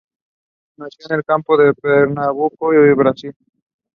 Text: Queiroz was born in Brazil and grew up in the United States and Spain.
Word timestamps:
Queiroz 0.79 1.21
was 1.27 1.43
born 1.45 1.67
in 1.67 1.73
Brazil 1.79 2.01
and 2.01 2.15
grew 2.15 2.45
up 2.47 2.53
in 2.59 2.69
the 2.69 2.73
United 2.97 3.17
States 3.19 3.37
and 3.37 3.37
Spain. 3.37 3.37